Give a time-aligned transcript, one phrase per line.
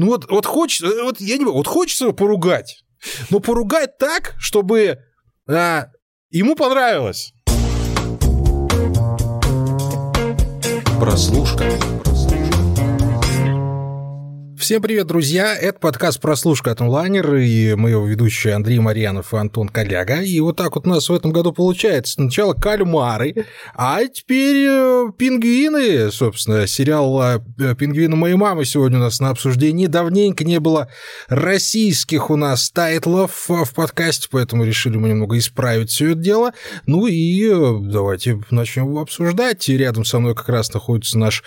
[0.00, 2.84] Ну вот, вот хочется, вот я не вот хочется его поругать,
[3.28, 5.00] но поругать так, чтобы
[5.46, 5.88] а,
[6.30, 7.34] ему понравилось.
[10.98, 11.64] Прослушка.
[14.70, 15.56] Всем привет, друзья!
[15.56, 20.22] Это подкаст «Прослушка от онлайнер» и мы его ведущие Андрей Марьянов и Антон Коляга.
[20.22, 22.12] И вот так вот у нас в этом году получается.
[22.12, 26.12] Сначала кальмары, а теперь э, пингвины.
[26.12, 29.88] Собственно, сериал э, «Пингвины моей мамы» сегодня у нас на обсуждении.
[29.88, 30.88] Давненько не было
[31.26, 36.52] российских у нас тайтлов в подкасте, поэтому решили мы немного исправить все это дело.
[36.86, 39.68] Ну и э, давайте начнем его обсуждать.
[39.68, 41.42] Рядом со мной как раз находится наш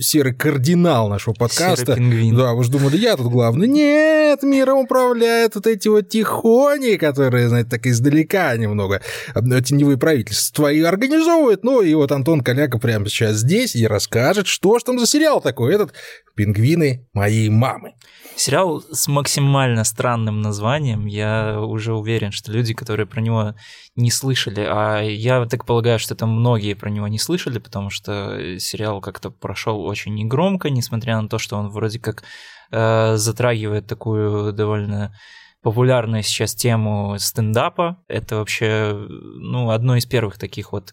[0.00, 1.84] серый кардинал нашего подкаста.
[1.84, 2.34] Серый пингвин.
[2.34, 3.66] Да, вы же думали, я тут главный.
[3.66, 9.02] Нет, миром управляют вот эти вот тихони, которые, знаете, так издалека немного
[9.34, 11.64] теневые правительства и организовывают.
[11.64, 15.40] Ну, и вот Антон Коляка прямо сейчас здесь и расскажет, что ж там за сериал
[15.40, 15.92] такой, этот
[16.36, 17.94] «Пингвины моей мамы».
[18.36, 21.06] Сериал с максимально странным названием.
[21.06, 23.54] Я уже уверен, что люди, которые про него
[23.94, 28.58] не слышали, а я так полагаю, что это многие про него не слышали, потому что
[28.58, 32.24] сериал как-то прошел очень негромко, несмотря на то, что он вроде как
[32.70, 35.14] э, затрагивает такую довольно
[35.62, 38.02] популярную сейчас тему стендапа.
[38.08, 40.92] Это вообще ну, одно из первых таких вот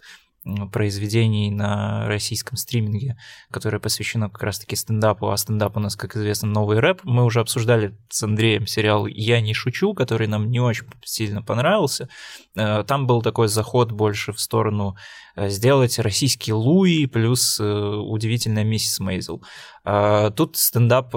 [0.71, 3.17] произведений на российском стриминге,
[3.51, 7.01] которое посвящено как раз-таки стендапу, а стендап у нас, как известно, новый рэп.
[7.03, 12.09] Мы уже обсуждали с Андреем сериал «Я не шучу», который нам не очень сильно понравился.
[12.55, 14.95] Э, там был такой заход больше в сторону
[15.47, 19.41] сделать российский Луи плюс э, удивительная миссис Мейзел.
[19.85, 21.15] А тут стендап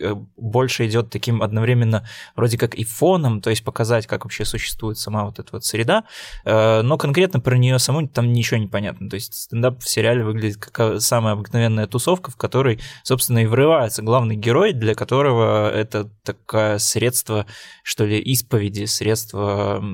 [0.00, 4.98] Э, больше идет таким одновременно вроде как и фоном, то есть показать, как вообще существует
[4.98, 6.04] сама вот эта вот среда,
[6.44, 9.08] э, но конкретно про нее саму там ничего не понятно.
[9.10, 14.02] То есть стендап в сериале выглядит как самая обыкновенная тусовка, в которой, собственно, и врывается
[14.02, 17.46] главный герой, для которого это такое средство,
[17.82, 19.84] что ли, исповеди, средство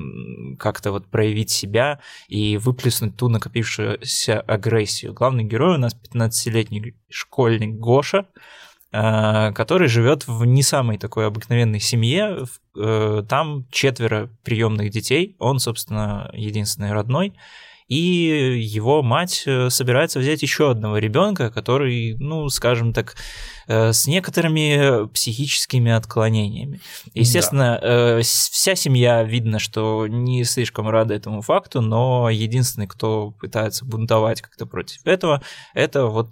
[0.59, 5.13] как-то вот проявить себя и выплеснуть ту накопившуюся агрессию.
[5.13, 8.25] Главный герой у нас 15-летний школьник Гоша,
[8.97, 12.45] Э, который живет в не самой такой обыкновенной семье.
[12.77, 17.33] Э, там четверо приемных детей, он, собственно, единственный родной.
[17.87, 23.15] И его мать э, собирается взять еще одного ребенка, который, ну, скажем так,
[23.67, 26.79] Э, с некоторыми психическими отклонениями.
[27.13, 28.19] Естественно, да.
[28.19, 34.41] Э, вся семья видно, что не слишком рада этому факту, но единственный, кто пытается бунтовать
[34.41, 35.41] как-то против этого,
[35.73, 36.29] это вот,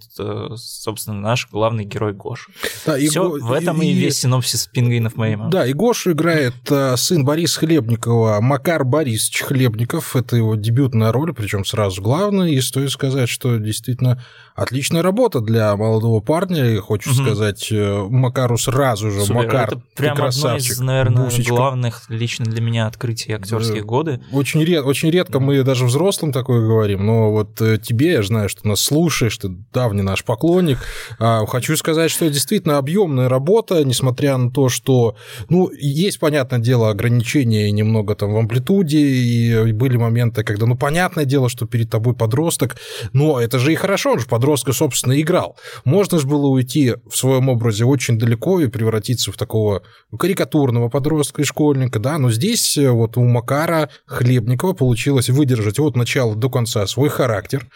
[0.56, 2.52] собственно, наш главный герой Гоша.
[2.86, 3.40] Да, и Все, Го...
[3.40, 5.50] в этом и, и весь синопсис пингвинов моей мамы.
[5.50, 6.54] Да, и Гошу играет
[6.98, 10.16] сын Бориса Хлебникова, Макар Борисович Хлебников.
[10.16, 12.50] Это его дебютная роль, причем сразу главная.
[12.50, 14.24] И стоит сказать, что действительно
[14.56, 16.72] отличная работа для молодого парня.
[16.72, 19.22] И хочу угу сказать, э, Макару сразу же.
[19.22, 21.54] Супер, Макар, это прям одно из, наверное, Бусечка.
[21.54, 23.88] главных лично для меня открытий актерских да.
[23.88, 24.22] годы.
[24.32, 28.50] Очень, ред, очень редко мы даже взрослым такое говорим, но вот э, тебе, я знаю,
[28.50, 30.80] что нас слушаешь, ты давний наш поклонник.
[31.20, 35.16] А, хочу сказать, что действительно объемная работа, несмотря на то, что,
[35.50, 41.26] ну, есть, понятное дело, ограничения немного там в амплитуде, и были моменты, когда, ну, понятное
[41.34, 42.76] дело, что перед тобой подросток,
[43.12, 45.58] но это же и хорошо, он же подростка, собственно, играл.
[45.84, 49.82] Можно же было уйти в своем образе очень далеко и превратиться в такого
[50.18, 55.96] карикатурного подростка и школьника, да, но здесь э, вот у Макара Хлебникова получилось выдержать от
[55.96, 57.68] начала до конца свой характер,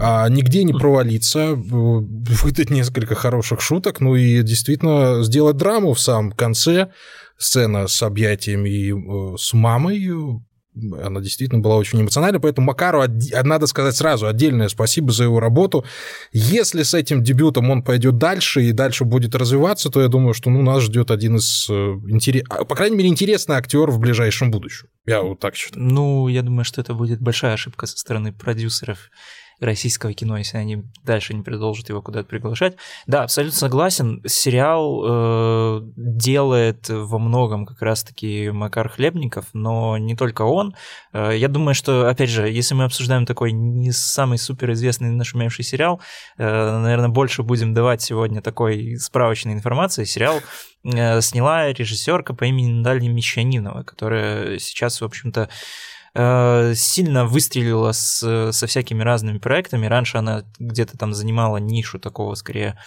[0.00, 6.00] а нигде не провалиться, э, выдать несколько хороших шуток, ну и действительно сделать драму в
[6.00, 6.88] самом конце,
[7.36, 10.08] сцена с объятиями э, с мамой,
[10.74, 13.04] она действительно была очень эмоциональна, поэтому Макару,
[13.42, 15.84] надо сказать сразу, отдельное спасибо за его работу.
[16.32, 20.50] Если с этим дебютом он пойдет дальше и дальше будет развиваться, то я думаю, что
[20.50, 21.72] ну, нас ждет один из, э,
[22.08, 22.44] интерес...
[22.48, 24.88] А, по крайней мере, интересный актер в ближайшем будущем.
[25.06, 25.84] Я вот так считаю.
[25.84, 29.10] Ну, я думаю, что это будет большая ошибка со стороны продюсеров
[29.62, 32.76] российского кино, если они дальше не продолжат его куда-то приглашать.
[33.06, 34.22] Да, абсолютно согласен.
[34.26, 40.74] Сериал э, делает во многом как раз-таки Макар Хлебников, но не только он.
[41.12, 46.00] Э, я думаю, что, опять же, если мы обсуждаем такой не самый суперизвестный нашумевший сериал,
[46.38, 50.04] э, наверное, больше будем давать сегодня такой справочной информации.
[50.04, 50.40] Сериал
[50.84, 55.48] э, сняла режиссерка по имени Наталья Мещанинова, которая сейчас, в общем-то,
[56.14, 59.86] сильно выстрелила с, со всякими разными проектами.
[59.86, 62.78] Раньше она где-то там занимала нишу такого, скорее,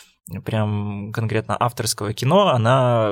[0.43, 3.11] прям конкретно авторского кино, она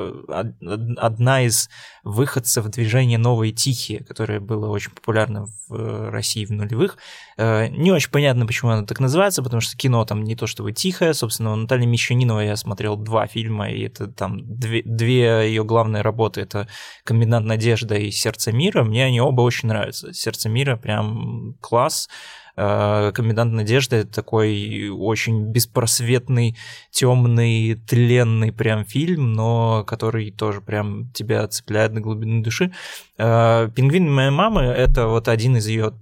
[0.97, 1.69] одна из
[2.03, 6.97] выходцев движения «Новые тихие», которое было очень популярно в России в нулевых.
[7.37, 10.71] Э, не очень понятно, почему оно так называется, потому что кино там не то чтобы
[10.71, 15.63] тихое, собственно, у Натальи Мещаниновой я смотрел два фильма, и это там две, две ее
[15.63, 16.67] главные работы, это
[17.03, 20.13] «Комбинат надежды» и «Сердце мира», мне они оба очень нравятся.
[20.13, 26.55] «Сердце мира» прям класс, Э, Комендант Надежды это такой очень беспросветный,
[26.91, 32.71] темный, тленный прям фильм, но который тоже прям тебя цепляет на глубину души.
[33.17, 35.93] Э, Пингвин моей мамы это вот один из ее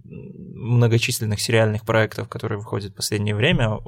[0.62, 3.80] многочисленных сериальных проектов, которые выходят в последнее время.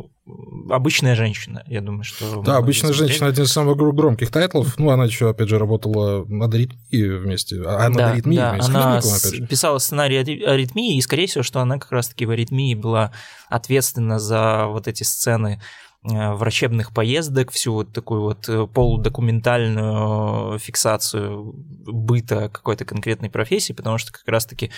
[0.70, 2.42] Обычная женщина, я думаю, что...
[2.42, 4.78] Да, обычная женщина один из самых громких тайтлов.
[4.80, 7.62] Ну, она еще, опять же, работала над аритмией вместе.
[7.66, 9.48] А над да, аритмией да, вместе она же.
[9.48, 13.12] писала сценарий аритмии, и, скорее всего, что она как раз-таки в аритмии была
[13.50, 15.62] ответственна за вот эти сцены
[16.04, 24.12] врачебных поездок, всю вот такую вот э, полудокументальную фиксацию быта какой-то конкретной профессии, потому что
[24.12, 24.70] как раз-таки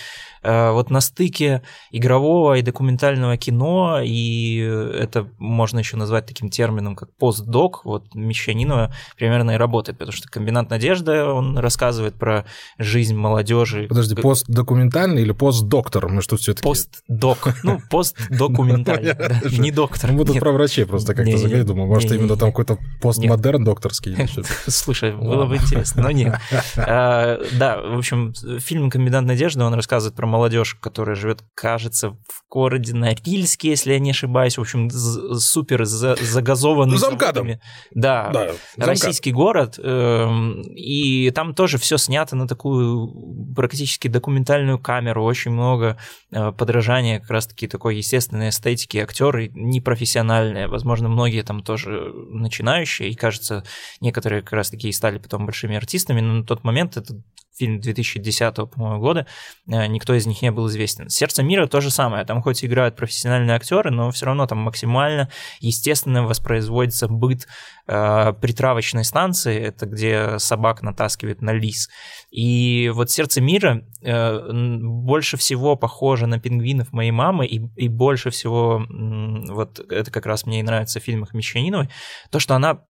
[0.43, 6.95] э, вот на стыке игрового и документального кино, и это можно еще назвать таким термином,
[6.95, 12.45] как постдок, вот Мещанинова примерно и работает, потому что комбинат надежды, он рассказывает про
[12.77, 13.87] жизнь молодежи.
[13.89, 16.07] Подожди, постдокументальный или постдоктор?
[16.07, 16.63] Мы что все-таки...
[16.63, 19.15] Постдок, ну, постдокументальный,
[19.57, 20.11] не доктор.
[20.11, 24.15] Мы тут про врачей просто как-то заговорили, думаю, может, именно там какой-то постмодерн докторский.
[24.67, 26.35] Слушай, было бы интересно, но нет.
[26.77, 32.43] А, да, в общем, фильм «Комендант надежды», он рассказывает про молодежь, которая живет, кажется, в
[32.49, 36.97] городе Норильске, если я не ошибаюсь, в общем, супер загазованный.
[36.97, 37.47] Замкадом.
[37.91, 38.31] Да,
[38.77, 45.97] российский город, эм, и там тоже все снято на такую практически документальную камеру, очень много
[46.31, 53.09] э, подражания как раз-таки такой естественной эстетики, актеры непрофессиональные, возможно, возможно, многие там тоже начинающие,
[53.09, 53.63] и, кажется,
[54.01, 57.17] некоторые как раз таки и стали потом большими артистами, но на тот момент этот
[57.57, 59.27] фильм 2010 по-моему, года,
[59.67, 61.09] э, никто из них не был известен.
[61.09, 65.29] «Сердце мира» то же самое, там хоть играют профессиональные актеры, но все равно там максимально
[65.59, 67.47] естественно воспроизводится быт
[67.87, 71.89] э, притравочной станции, это где собак натаскивают на лис.
[72.31, 78.29] И вот «Сердце мира» э, больше всего похоже на пингвинов моей мамы, и, и больше
[78.29, 81.89] всего, вот это как раз мне и нравится в фильмах Мещаниновой,
[82.29, 82.81] то, что она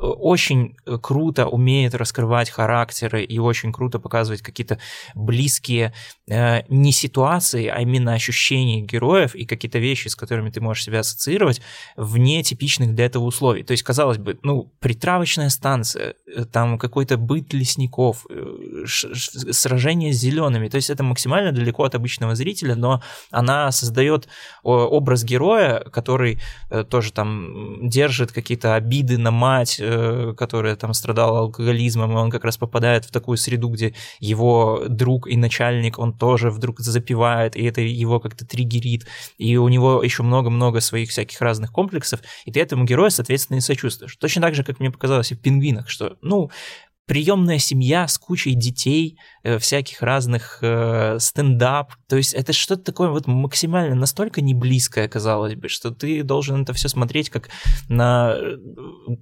[0.00, 4.78] очень э, круто умеет раскрывать характеры и очень круто показывать какие-то
[5.14, 5.92] близкие
[6.28, 11.00] э, не ситуации, а именно ощущения героев и какие-то вещи, с которыми ты можешь себя
[11.00, 11.60] ассоциировать
[11.96, 13.64] вне типичных для этого условий.
[13.64, 20.16] То есть, казалось бы, ну, притравочная станция, э, там какой-то быт лесников, э, сражение с
[20.16, 24.28] зелеными, то есть это максимально далеко от обычного зрителя, но она создает
[24.62, 26.40] образ героя, который
[26.90, 29.80] тоже там держит какие-то обиды на мать,
[30.36, 35.28] которая там страдала алкоголизмом, и он как раз попадает в такую среду, где его друг
[35.28, 39.06] и начальник, он тоже вдруг запивает, и это его как-то триггерит,
[39.38, 43.60] и у него еще много-много своих всяких разных комплексов, и ты этому герою, соответственно, и
[43.60, 44.16] сочувствуешь.
[44.16, 46.50] Точно так же, как мне показалось и в «Пингвинах», что, ну,
[47.08, 51.92] приемная семья с кучей детей, э, всяких разных э, стендап.
[52.08, 56.62] То есть это что-то такое вот максимально настолько не близкое, казалось бы, что ты должен
[56.62, 57.48] это все смотреть как
[57.88, 58.36] на,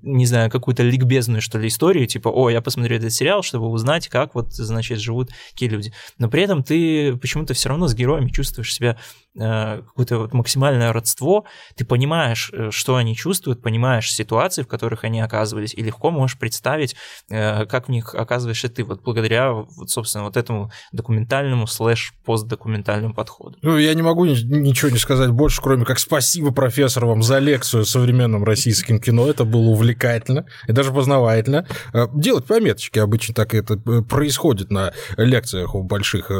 [0.03, 4.09] не знаю, какую-то ликбезную, что ли, историю, типа, о, я посмотрю этот сериал, чтобы узнать,
[4.09, 5.93] как вот, значит, живут такие люди.
[6.19, 8.97] Но при этом ты почему-то все равно с героями чувствуешь себя
[9.39, 11.45] Э, какое-то вот максимальное родство,
[11.75, 16.39] ты понимаешь, э, что они чувствуют, понимаешь ситуации, в которых они оказывались, и легко можешь
[16.39, 16.97] представить,
[17.29, 23.59] э, как в них оказываешься ты, вот благодаря, вот, собственно, вот этому документальному слэш-постдокументальному подходу.
[23.63, 27.83] Ну, я не могу ничего не сказать больше, кроме как спасибо, профессор, вам за лекцию
[27.83, 31.67] о современном российском кино, это было увлекательно и даже познавательно.
[32.15, 36.31] Делать пометочки, обычно так это происходит на лекциях у больших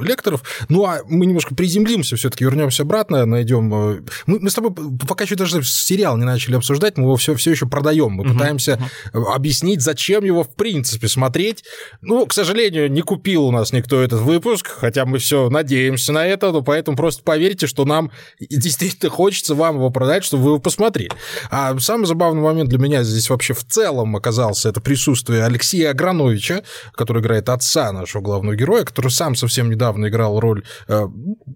[0.00, 3.74] лекторов, ну, а мы немножко приземлимся все таки все-таки вернемся обратно, найдем.
[3.74, 4.72] Э, мы, мы с тобой
[5.06, 8.12] пока еще даже сериал не начали обсуждать, мы его все, все еще продаем.
[8.12, 8.32] Мы uh-huh.
[8.32, 8.80] пытаемся
[9.12, 9.34] uh-huh.
[9.34, 11.64] объяснить, зачем его в принципе смотреть.
[12.00, 16.26] Ну, к сожалению, не купил у нас никто этот выпуск, хотя мы все надеемся на
[16.26, 20.58] это, но поэтому просто поверьте, что нам действительно хочется вам его продать, чтобы вы его
[20.58, 21.10] посмотрели.
[21.50, 26.64] А самый забавный момент для меня здесь вообще в целом оказался это присутствие Алексея Аграновича,
[26.92, 31.08] который играет отца нашего главного героя, который сам совсем недавно играл роль э,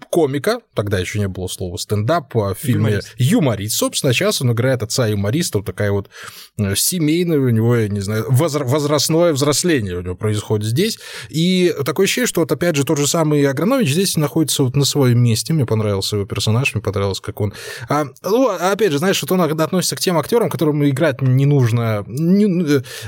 [0.09, 3.15] комика тогда еще не было слова стендап, а в фильме юморист.
[3.19, 3.77] юморист.
[3.77, 6.09] Собственно, сейчас он играет отца юмориста, вот такая вот
[6.57, 10.99] э, семейная у него, я не знаю, возрастное взросление у него происходит здесь.
[11.29, 11.42] И
[11.85, 15.23] такое ощущение, что вот опять же тот же самый Агранович здесь находится вот на своем
[15.23, 15.53] месте.
[15.53, 17.53] Мне понравился его персонаж, мне понравилось, как он...
[17.89, 21.47] А, ну, а опять же, знаешь, вот он относится к тем актерам, которым играть не
[21.47, 22.45] нужно, не,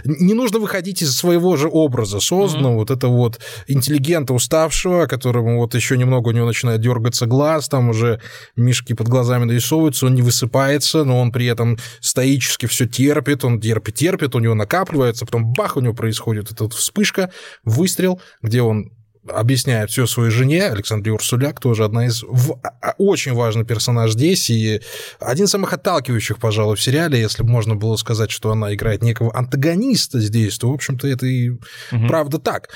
[0.04, 2.76] не нужно выходить из своего же образа созданного, mm-hmm.
[2.76, 7.88] вот это вот интеллигента уставшего, которому вот еще немного у него начинает дергаться глаз, там
[7.90, 8.20] уже
[8.56, 13.60] мишки под глазами нарисовываются, он не высыпается, но он при этом стоически все терпит, он
[13.60, 17.30] терпит, терпит, у него накапливается, потом бах, у него происходит эта вот вспышка,
[17.64, 18.92] выстрел, где он
[19.28, 22.58] объясняет все своей жене, Александре Урсуляк, тоже одна из в...
[22.62, 24.82] А, очень важный персонаж здесь, и
[25.18, 29.02] один из самых отталкивающих, пожалуй, в сериале, если бы можно было сказать, что она играет
[29.02, 32.06] некого антагониста здесь, то, в общем-то, это и угу.
[32.06, 32.68] правда так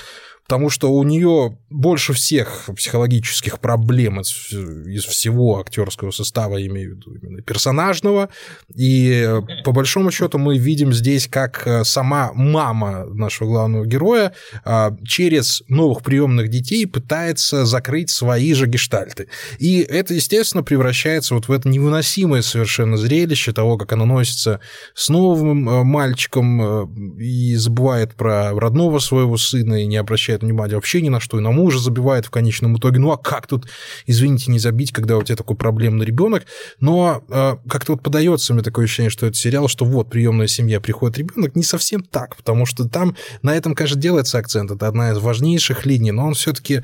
[0.49, 6.97] потому что у нее больше всех психологических проблем из, из всего актерского состава, имею в
[6.97, 8.29] виду именно персонажного.
[8.75, 9.29] И
[9.63, 14.33] по большому счету мы видим здесь, как э, сама мама нашего главного героя
[14.65, 19.27] а, через новых приемных детей пытается закрыть свои же гештальты.
[19.59, 24.61] И это, естественно, превращается вот в это невыносимое совершенно зрелище того, как она носится
[24.95, 30.43] с новым э, мальчиком э, и забывает про родного своего сына и не обращает обращает
[30.43, 32.99] внимания вообще ни на что, и на мужа забивает в конечном итоге.
[32.99, 33.67] Ну а как тут,
[34.07, 36.45] извините, не забить, когда у тебя такой проблемный ребенок?
[36.79, 40.79] Но э, как-то вот подается мне такое ощущение, что это сериал, что вот приемная семья,
[40.79, 44.71] приходит ребенок, не совсем так, потому что там на этом, конечно, делается акцент.
[44.71, 46.81] Это одна из важнейших линий, но он все-таки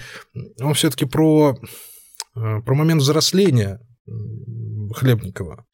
[0.59, 1.57] он все-таки про,
[2.35, 3.79] э, про момент взросления
[4.93, 5.65] Хлебникова.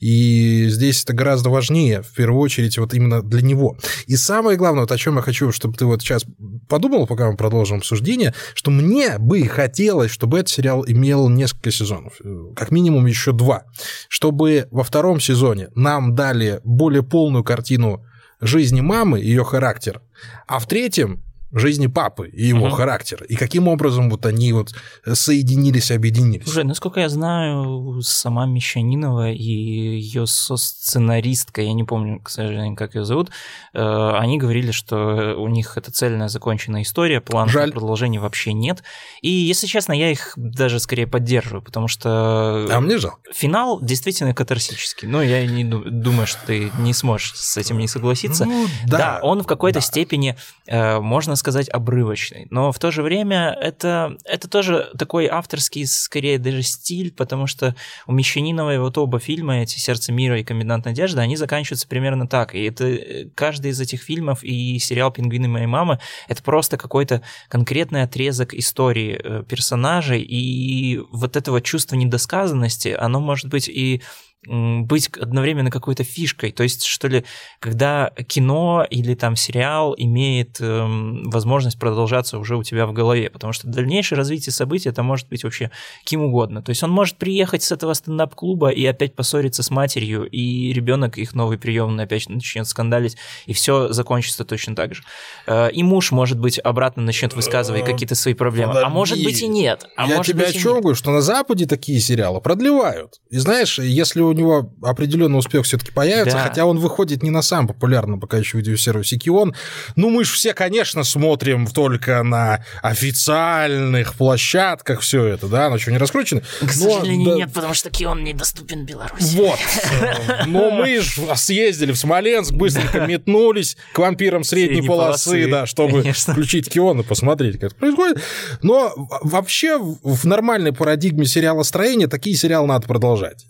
[0.00, 3.76] И здесь это гораздо важнее, в первую очередь, вот именно для него.
[4.06, 6.24] И самое главное, вот о чем я хочу, чтобы ты вот сейчас
[6.68, 12.20] подумал, пока мы продолжим обсуждение, что мне бы хотелось, чтобы этот сериал имел несколько сезонов,
[12.54, 13.64] как минимум еще два,
[14.08, 18.04] чтобы во втором сезоне нам дали более полную картину
[18.40, 20.02] жизни мамы, ее характер,
[20.46, 21.22] а в третьем
[21.58, 22.74] жизни папы и его угу.
[22.74, 23.24] характера.
[23.26, 24.74] И каким образом вот они вот
[25.12, 26.46] соединились, объединились.
[26.46, 32.94] Уже, насколько я знаю, сама Мещанинова и ее сценаристка, я не помню, к сожалению, как
[32.94, 33.30] ее зовут,
[33.72, 37.72] э, они говорили, что у них это цельная законченная история, планов Жаль.
[37.72, 38.82] продолжения вообще нет.
[39.22, 42.66] И, если честно, я их даже скорее поддерживаю, потому что...
[42.70, 43.18] А мне жалко.
[43.32, 45.08] Финал действительно катарсический.
[45.08, 48.44] Но я не думаю, что ты не сможешь с этим не согласиться.
[48.44, 48.98] Ну, да.
[48.98, 49.86] да, он в какой-то да.
[49.86, 50.36] степени,
[50.66, 52.48] э, можно сказать, сказать, обрывочный.
[52.50, 57.76] Но в то же время это, это тоже такой авторский, скорее даже стиль, потому что
[58.08, 62.56] у Мещаниновой вот оба фильма, эти «Сердце мира» и «Комендант надежды», они заканчиваются примерно так.
[62.56, 68.02] И это каждый из этих фильмов и сериал «Пингвины моей мамы»— это просто какой-то конкретный
[68.02, 74.02] отрезок истории э, персонажей, и вот этого чувства недосказанности, оно может быть и
[74.46, 76.52] быть одновременно какой-то фишкой.
[76.52, 77.24] То есть, что ли,
[77.60, 83.52] когда кино или там сериал имеет эм, возможность продолжаться уже у тебя в голове, потому
[83.52, 85.70] что дальнейшее развитие событий это может быть вообще
[86.04, 86.62] кем угодно.
[86.62, 91.18] То есть он может приехать с этого стендап-клуба и опять поссориться с матерью, и ребенок
[91.18, 95.02] их новый приемный опять начнет скандалить, и все закончится точно так же.
[95.46, 98.72] Э, и муж, может быть, обратно начнет высказывать э, какие-то свои проблемы.
[98.72, 98.86] А Подожди.
[98.86, 99.86] А может быть и нет.
[99.96, 103.20] А Я тебя о чем говорю, что на Западе такие сериалы продлевают.
[103.30, 106.44] И знаешь, если у него определенный успех все-таки появится, да.
[106.44, 109.54] хотя он выходит не на самом популярном пока еще видеосервисе Кион.
[109.96, 115.92] Ну, мы же все, конечно, смотрим только на официальных площадках все это, да, оно что,
[115.92, 116.42] не раскручено?
[116.60, 117.36] К сожалению, да...
[117.36, 119.36] нет, потому что Кион недоступен Беларуси.
[119.36, 119.58] Вот.
[120.46, 125.66] Но мы же съездили в Смоленск, быстренько метнулись к вампирам средней, средней полосы, полосы, да,
[125.66, 126.32] чтобы конечно.
[126.32, 128.22] включить Кион и посмотреть, как это происходит.
[128.62, 133.46] Но вообще в нормальной парадигме сериала строения такие сериалы надо продолжать.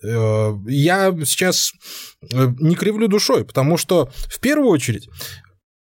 [0.67, 1.73] Я сейчас
[2.33, 5.09] э, не кривлю душой, потому что в первую очередь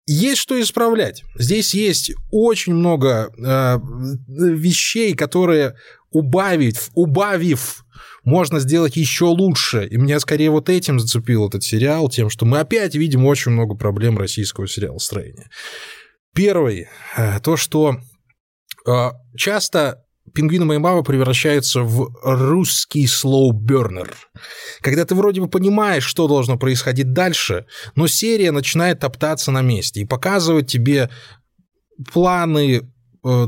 [0.07, 1.23] есть что исправлять.
[1.35, 3.79] Здесь есть очень много э,
[4.27, 5.75] вещей, которые
[6.11, 7.85] убавить, убавив,
[8.23, 9.87] можно сделать еще лучше.
[9.87, 13.75] И меня скорее вот этим зацепил этот сериал, тем, что мы опять видим очень много
[13.75, 15.49] проблем российского сериала строения.
[16.33, 16.87] Первый,
[17.17, 17.97] э, то, что
[18.87, 20.04] э, часто
[20.35, 24.13] пингвины моей мамы превращаются в русский слоу-бернер.
[24.81, 27.65] Когда ты вроде бы понимаешь, что должно происходить дальше,
[27.95, 31.09] но серия начинает топтаться на месте и показывать тебе
[32.11, 32.91] планы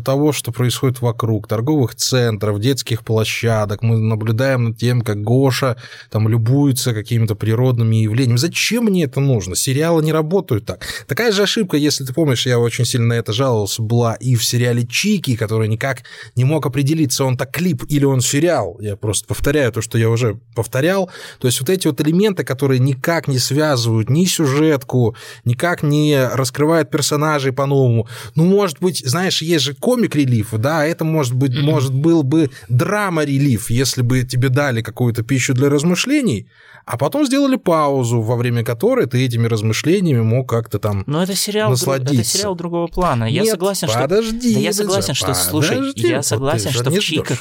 [0.03, 5.77] того, что происходит вокруг, торговых центров, детских площадок, мы наблюдаем над тем, как Гоша
[6.09, 8.37] там любуется какими-то природными явлениями.
[8.37, 9.55] Зачем мне это нужно?
[9.55, 10.85] Сериалы не работают так.
[11.07, 14.43] Такая же ошибка, если ты помнишь, я очень сильно на это жаловался, была и в
[14.43, 16.03] сериале Чики, который никак
[16.35, 18.77] не мог определиться, он так клип или он сериал.
[18.79, 21.11] Я просто повторяю то, что я уже повторял.
[21.39, 25.15] То есть вот эти вот элементы, которые никак не связывают ни сюжетку,
[25.45, 28.07] никак не раскрывают персонажей по-новому.
[28.35, 31.61] Ну, может быть, знаешь, есть же комик-релиф, да, это может быть, mm-hmm.
[31.61, 36.47] может был бы драма-релиф, если бы тебе дали какую-то пищу для размышлений,
[36.87, 41.35] а потом сделали паузу, во время которой ты этими размышлениями мог как-то там Но это
[41.35, 42.13] сериал, насладиться.
[42.13, 43.25] это сериал другого плана.
[43.25, 44.53] Я Нет, согласен, подожди, что...
[44.53, 47.39] Да я согласен, что, подожди, слушай, я согласен, что в Чиках,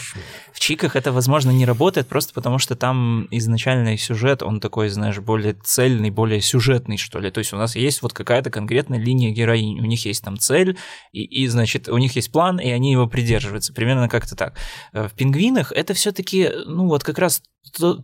[0.53, 5.21] в Чиках это, возможно, не работает, просто потому что там изначальный сюжет, он такой, знаешь,
[5.21, 7.31] более цельный, более сюжетный, что ли.
[7.31, 10.77] То есть у нас есть вот какая-то конкретная линия героини, у них есть там цель,
[11.13, 14.55] и, и значит, у них есть план, и они его придерживаются, примерно как-то так.
[14.93, 17.43] Э, в «Пингвинах» это все таки ну, вот как раз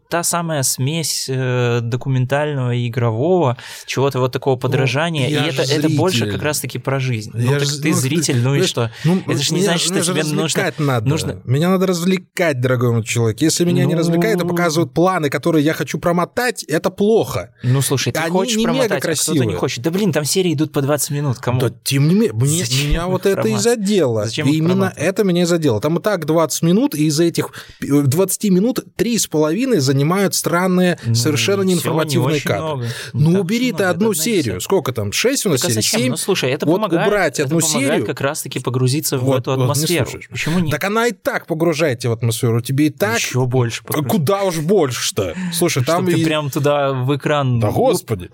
[0.08, 5.88] та самая смесь э, документального и игрового, чего-то вот такого подражания, ну, и это, это
[5.88, 7.30] больше как раз-таки про жизнь.
[7.34, 8.90] Ну, я ну, так ж, ты ну, зритель, ну и что?
[9.04, 10.72] Ну, это же не значит, что тебе нужно...
[10.78, 11.08] Надо.
[11.08, 11.40] нужно...
[11.44, 13.40] Меня надо развлекать, дорогой мой человек.
[13.40, 13.90] Если меня ну...
[13.90, 17.54] не развлекает и показывают планы, которые я хочу промотать, это плохо.
[17.62, 19.82] Ну, слушай, ты Они хочешь не промотать, мега а кто-то не хочет.
[19.82, 21.60] Да блин, там серии идут по 20 минут, кому?
[21.60, 24.24] Да тем не менее, мне, меня вот это и задело.
[24.24, 25.80] Зачем Именно это меня задело.
[25.80, 31.62] Там и так 20 минут, и из этих 20 минут 3,5 занимают странные, ну, совершенно
[31.62, 32.64] неинформативные не кадры.
[32.66, 32.88] Много.
[33.12, 34.60] Ну, убери ты одну серию.
[34.60, 35.12] Сколько там?
[35.12, 35.82] 6 у нас так серий?
[35.82, 36.10] 7?
[36.10, 38.06] Ну, слушай, это вот помогает, убрать одну это помогает серию.
[38.06, 40.06] как раз-таки погрузиться вот, в эту атмосферу.
[40.06, 40.70] Вот, не Почему нет?
[40.70, 42.60] Так она и так погружает тебя в атмосферу.
[42.60, 43.18] Тебе и так...
[43.18, 43.82] Еще больше.
[43.84, 44.10] Погружает.
[44.10, 45.34] Куда уж больше-то?
[45.52, 46.08] Слушай, там...
[46.08, 46.14] и...
[46.14, 47.60] ты прям туда в экран...
[47.60, 48.30] Да господи.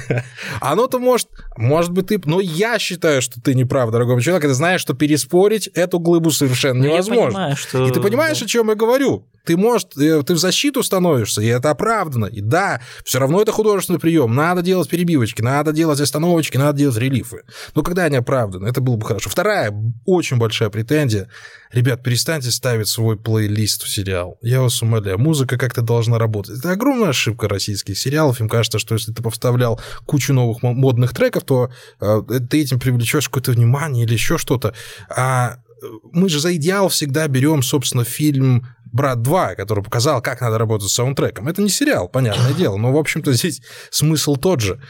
[0.60, 1.28] Оно-то может...
[1.56, 2.20] Может быть, ты...
[2.24, 4.42] Но я считаю, что ты не прав, дорогой человек.
[4.42, 7.54] Ты знаешь, что переспорить эту глыбу совершенно невозможно.
[7.74, 9.26] И ты понимаешь, о чем я говорю?
[9.48, 12.26] Ты можешь, э, ты в защиту становишься, и это оправдано.
[12.26, 14.34] И да, все равно это художественный прием.
[14.34, 17.44] Надо делать перебивочки, надо делать остановочки, надо делать релифы.
[17.74, 19.30] Но когда они оправданы, это было бы хорошо.
[19.30, 19.72] Вторая
[20.04, 21.30] очень большая претензия.
[21.72, 24.36] Ребят, перестаньте ставить свой плейлист в сериал.
[24.42, 26.58] Я вас умоляю, музыка как-то должна работать.
[26.58, 28.42] Это огромная ошибка российских сериалов.
[28.42, 31.70] Им кажется, что если ты повставлял кучу новых модных треков, то
[32.02, 34.74] э, ты этим привлечешь какое-то внимание или еще что-то.
[35.08, 40.40] А э, мы же за идеал всегда берем, собственно, фильм «Брат 2», который показал, как
[40.40, 41.48] надо работать с саундтреком.
[41.48, 44.80] Это не сериал, понятное дело, но, в общем-то, здесь смысл тот же.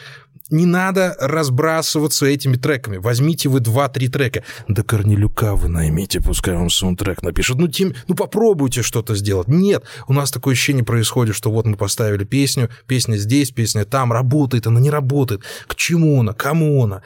[0.51, 2.97] Не надо разбрасываться этими треками.
[2.97, 4.45] Возьмите вы два-три трека.
[4.67, 7.59] Да Корнелюка вы наймите, пускай вам саундтрек напишет.
[7.59, 9.49] Ну, тем, ну попробуйте что-то сделать.
[9.49, 14.11] Нет, у нас такое ощущение происходит, что вот мы поставили песню, песня здесь, песня там,
[14.11, 15.43] работает она, не работает.
[15.67, 17.03] К чему она, кому она?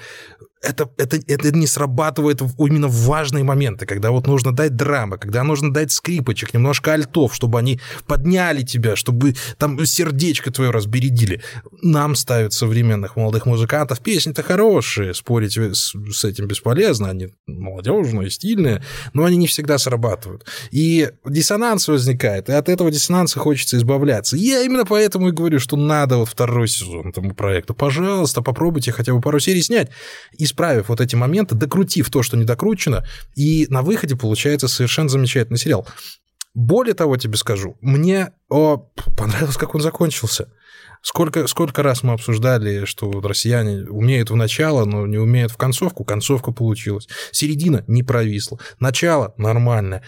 [0.63, 5.43] Это, это, это не срабатывает именно в важные моменты, когда вот нужно дать драмы, когда
[5.43, 11.43] нужно дать скрипочек, немножко альтов, чтобы они подняли тебя, чтобы там сердечко твое разбередили.
[11.83, 18.83] Нам ставят современных молодых музыкантов песни-то хорошие, спорить с, с этим бесполезно, они молодежные, стильные,
[19.13, 20.47] но они не всегда срабатывают.
[20.71, 24.37] И диссонанс возникает, и от этого диссонанса хочется избавляться.
[24.37, 27.75] Я именно поэтому и говорю, что надо вот второй сезон этому проекту.
[27.75, 29.91] Пожалуйста, попробуйте хотя бы пару серий снять.
[30.39, 35.09] И исправив вот эти моменты, докрутив то, что не докручено, и на выходе получается совершенно
[35.09, 35.87] замечательный сериал.
[36.55, 38.77] Более того, тебе скажу, мне о,
[39.17, 40.53] понравилось, как он закончился.
[41.01, 46.05] Сколько, сколько раз мы обсуждали, что россияне умеют в начало, но не умеют в концовку.
[46.05, 47.09] Концовка получилась.
[47.33, 48.61] Середина не провисла.
[48.79, 50.03] Начало нормальное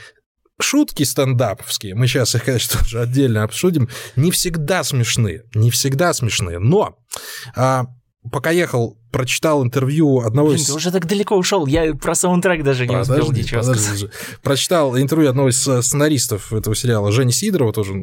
[0.60, 6.58] шутки стендаповские, мы сейчас их, конечно, тоже отдельно обсудим, не всегда смешные, не всегда смешные,
[6.58, 6.98] но
[7.56, 7.86] а,
[8.30, 10.66] пока ехал, прочитал интервью одного Блин, из...
[10.66, 13.82] ты уже так далеко ушел, я про саундтрек даже не подожди, успел ничего подожди.
[13.82, 14.10] сказать.
[14.42, 17.94] Прочитал интервью одного из э, сценаристов этого сериала, Жени Сидорова, тоже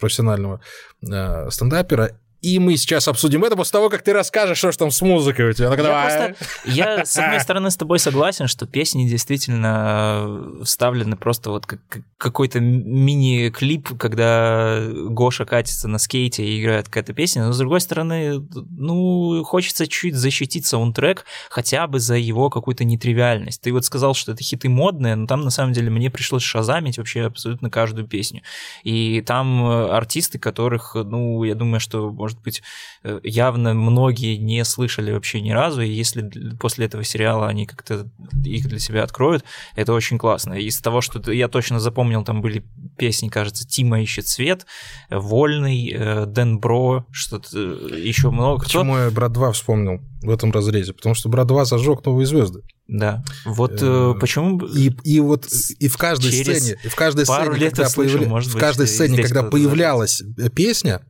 [0.00, 0.60] профессионального
[1.02, 4.92] э, стендапера, и мы сейчас обсудим это после того, как ты расскажешь, что ж там
[4.92, 5.68] с музыкой у тебя.
[5.68, 11.50] Ну, я, просто, я, с одной стороны, с тобой согласен, что песни действительно вставлены просто
[11.50, 11.80] вот как
[12.18, 18.46] какой-то мини-клип, когда Гоша катится на скейте и играет какая-то песня, но с другой стороны,
[18.70, 23.60] ну, хочется чуть защитить саундтрек хотя бы за его какую-то нетривиальность.
[23.60, 26.98] Ты вот сказал, что это хиты модные, но там на самом деле мне пришлось шазамить
[26.98, 28.42] вообще абсолютно каждую песню.
[28.84, 32.62] И там артисты, которых, ну, я думаю, что, может может быть,
[33.02, 38.08] э, явно многие не слышали вообще ни разу, и если после этого сериала они как-то
[38.44, 39.44] их для себя откроют,
[39.74, 40.54] это очень классно.
[40.54, 42.64] Из того, что я точно запомнил, там были
[42.98, 44.66] песни, кажется, «Тима ищет свет»,
[45.10, 49.04] «Вольный», э, «Дэн Бро», что-то э, еще много Почему кто.
[49.04, 50.92] я «Брат 2» вспомнил в этом разрезе?
[50.92, 52.62] Потому что «Брат 2» зажег новые звезды.
[52.88, 53.24] Да.
[53.44, 55.46] Вот э, почему и, и вот
[55.80, 58.54] и в каждой Через сцене, и в каждой пару сцене, лет когда, появля- может в
[58.54, 60.22] быть, каждой и сцене, когда появлялась
[60.54, 61.02] песня,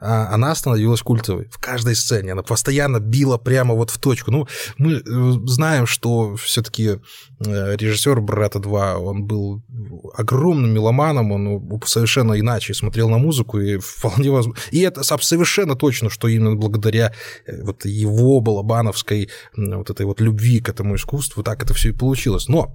[0.00, 1.48] она становилась культовой.
[1.50, 2.32] В каждой сцене.
[2.32, 4.30] Она постоянно била прямо вот в точку.
[4.30, 4.46] Ну,
[4.78, 5.02] мы э,
[5.46, 6.98] знаем, что все-таки
[7.40, 9.62] режиссер «Брата 2», он был
[10.16, 14.60] огромным меломаном, он совершенно иначе смотрел на музыку, и вполне возможно...
[14.70, 17.12] И это совершенно точно, что именно благодаря
[17.46, 21.92] э, вот его балабановской вот этой вот любви к этому искусству так это все и
[21.92, 22.48] получилось.
[22.48, 22.74] Но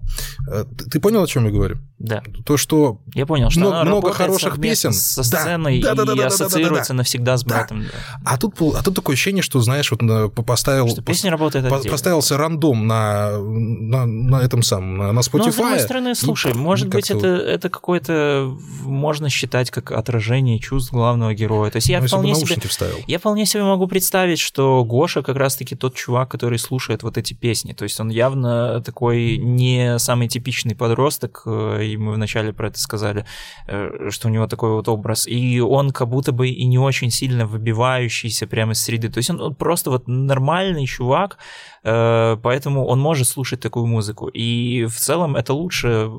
[0.52, 1.78] э, ты понял, о чем я говорю?
[1.98, 2.24] Да.
[2.46, 4.94] То, что Я понял, что Много- много хороших песен.
[4.94, 5.42] со Да.
[5.42, 6.98] сценой Да, да, да, и да, да, ассоциируется да, да.
[7.00, 7.56] навсегда с Да.
[7.56, 7.84] братом.
[7.84, 7.90] да.
[8.26, 10.88] А тут, а тут такое ощущение, что, знаешь, вот на- поставил...
[10.90, 15.46] Что песня работает по- поставился рандом на, на, на этом самом, на, на Spotify.
[15.46, 20.60] Но, с другой стороны, и слушай, может быть, это, это какое-то можно считать как отражение
[20.60, 21.72] чувств главного героя.
[21.72, 22.60] То есть я ну, вполне себе...
[22.68, 22.98] вставил.
[23.08, 27.34] Я вполне себе могу представить, что Гоша как раз-таки тот чувак, который слушает вот эти
[27.34, 27.74] песни.
[27.74, 32.80] То есть он явно такой не самый типичный подросток, э, и мы вначале про это
[32.80, 33.26] сказали,
[33.68, 35.28] э, что у него такой вот образ.
[35.28, 39.10] И он как будто бы и не очень сильно выбивающийся прямо из среды.
[39.10, 41.38] То есть он просто вот нормальный чувак,
[41.84, 44.28] э, поэтому он может слушать такую музыку.
[44.28, 46.10] И в целом это лучше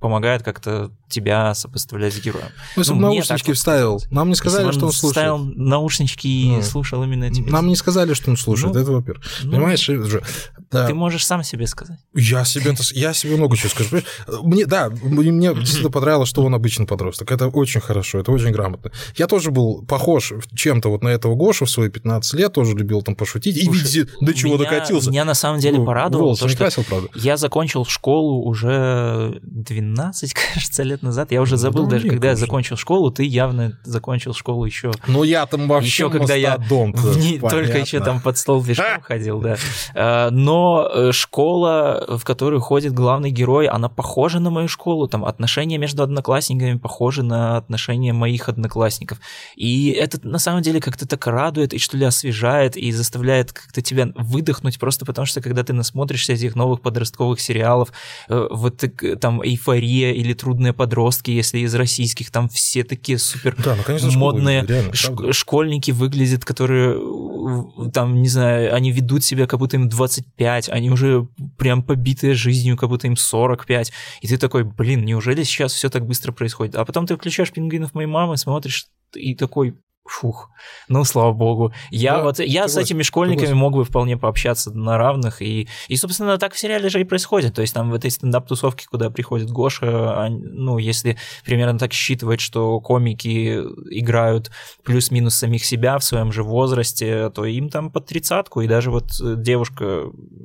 [0.00, 2.46] помогает как-то тебя сопоставлять с героем.
[2.76, 5.12] Ну, если бы мне наушнички так вставил, нам не сказали, Если бы что он слушает.
[5.28, 8.90] ставил наушнички и Ну, слушал именно эти Нам не сказали, что он слушает, Ну, это
[8.92, 9.24] во-первых.
[9.44, 10.22] Ну, Понимаешь, же,
[10.70, 11.98] да, Ты можешь сам себе сказать.
[12.14, 13.98] я себе, я себе много чего скажу.
[14.42, 17.30] Мне, да, мне действительно понравилось, что он обычный подросток.
[17.30, 18.90] Это очень хорошо, это очень грамотно.
[19.16, 23.02] Я тоже был похож чем-то вот на этого Гошу в свои 15 лет, тоже любил
[23.02, 23.56] там пошутить.
[23.56, 25.10] И видите, до чего докатился.
[25.10, 27.08] Меня на самом деле Ну, порадовало волосы не что красил, правда.
[27.14, 31.32] я закончил школу уже 12, кажется, лет назад.
[31.32, 32.40] Я уже забыл Ну, даже, нет, когда я уже.
[32.40, 33.10] закончил школу.
[33.10, 37.50] Ты явно закончил школу еще Ну, я там вообще еще когда я понятно.
[37.50, 39.56] только еще там под стол пешком ходил, да.
[39.94, 45.08] А, Но э, школа, в которую ходит главный герой, она похожа на мою школу.
[45.08, 49.18] Там отношения между одноклассниками похожи на отношения моих одноклассников.
[49.56, 53.82] И это на самом деле как-то так радует и что ли освежает и заставляет как-то
[53.82, 57.92] тебя выдохнуть просто потому, что когда ты насмотришься этих новых подростковых сериалов,
[58.28, 58.82] э, вот
[59.20, 64.10] там «Эйфория» или «Трудные подростки», если из российских, там все такие супер Да, ну, конечно,
[64.18, 69.76] модные реально, ш- школьники выглядят, которые э, там, не знаю, они ведут себя, как будто
[69.76, 71.26] им 25, они уже
[71.56, 76.06] прям побитые жизнью, как будто им 45, и ты такой, блин, неужели сейчас все так
[76.06, 76.74] быстро происходит?
[76.76, 80.50] А потом ты включаешь «Пингвинов моей мамы», смотришь и такой, фух,
[80.88, 81.72] ну, слава богу.
[81.90, 83.58] Я Да, вот, я с этими школьниками согласен.
[83.60, 87.54] мог бы вполне пообщаться на равных, и, и, собственно, так в сериале же и происходит.
[87.54, 92.40] То есть там в этой стендап-тусовке, куда приходит Гоша, они- ну, если примерно так считывать,
[92.40, 93.58] что комики
[93.90, 94.50] играют
[94.84, 99.06] плюс-минус самих себя в своем же возрасте, то им там под тридцатку, и даже вот
[99.22, 100.04] э, девушка,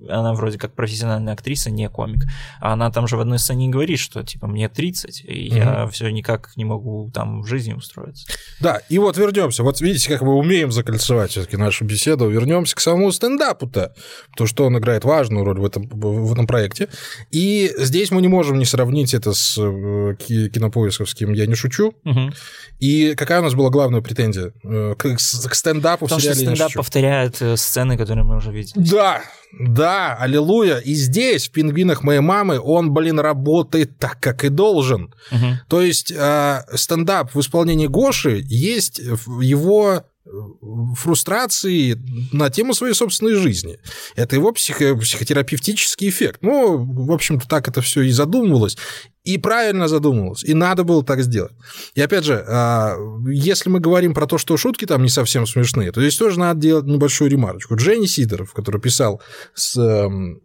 [0.09, 2.23] она вроде как профессиональная актриса, не комик,
[2.61, 6.09] а она там же в одной сцене говорит, что, типа, мне 30, и я все
[6.09, 8.27] никак не могу там в жизни устроиться.
[8.59, 9.17] Да, и вот
[9.47, 9.63] вернемся.
[9.63, 12.29] Вот видите, как мы умеем закольцевать все-таки нашу беседу.
[12.29, 13.93] Вернемся к самому стендапу-то,
[14.31, 16.89] потому что он играет важную роль в этом, в этом проекте.
[17.31, 21.93] И здесь мы не можем не сравнить это с э, ки- кинопоисковским «Я не шучу».
[22.03, 22.33] Мгм.
[22.79, 26.43] И какая у нас была главная претензия э, к, к стендапу в Потому что сериале
[26.43, 26.79] «Я не стендап шучу»?
[26.79, 28.73] повторяет э, сцены, которые мы уже видели.
[28.77, 30.77] Да, да, аллилуйя.
[30.77, 35.13] И здесь, в «Пингвинах моей мамы», он, блин, работает так, как и должен.
[35.31, 35.59] Мгм.
[35.67, 40.03] То есть э, стендап в исполнении Гоши есть его
[40.95, 41.97] фрустрации
[42.31, 43.79] на тему своей собственной жизни.
[44.15, 46.39] Это его психо- психотерапевтический эффект.
[46.41, 48.77] Ну, в общем-то, так это все и задумывалось.
[49.23, 50.43] И правильно задумывалось.
[50.43, 51.53] И надо было так сделать.
[51.95, 52.95] И опять же, а,
[53.29, 56.59] если мы говорим про то, что шутки там не совсем смешные, то здесь тоже надо
[56.59, 57.75] делать небольшую ремарочку.
[57.75, 59.21] Дженни Сидоров, который писал
[59.53, 60.41] с эм,